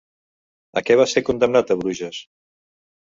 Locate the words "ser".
1.13-1.23